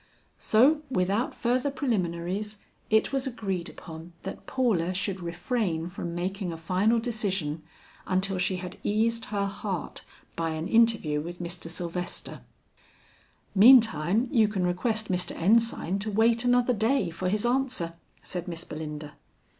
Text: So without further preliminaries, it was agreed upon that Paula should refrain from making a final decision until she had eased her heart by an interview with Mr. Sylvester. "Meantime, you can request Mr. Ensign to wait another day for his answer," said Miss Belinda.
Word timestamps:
So 0.39 0.81
without 0.89 1.35
further 1.35 1.69
preliminaries, 1.69 2.57
it 2.89 3.13
was 3.13 3.27
agreed 3.27 3.69
upon 3.69 4.13
that 4.23 4.47
Paula 4.47 4.95
should 4.95 5.19
refrain 5.21 5.89
from 5.89 6.15
making 6.15 6.51
a 6.51 6.57
final 6.57 6.99
decision 6.99 7.61
until 8.07 8.39
she 8.39 8.55
had 8.55 8.77
eased 8.81 9.25
her 9.25 9.45
heart 9.45 10.03
by 10.35 10.53
an 10.53 10.67
interview 10.67 11.21
with 11.21 11.39
Mr. 11.39 11.69
Sylvester. 11.69 12.41
"Meantime, 13.53 14.27
you 14.31 14.47
can 14.47 14.65
request 14.65 15.11
Mr. 15.11 15.37
Ensign 15.39 15.99
to 15.99 16.09
wait 16.09 16.43
another 16.43 16.73
day 16.73 17.11
for 17.11 17.29
his 17.29 17.45
answer," 17.45 17.93
said 18.23 18.47
Miss 18.47 18.63
Belinda. 18.63 19.13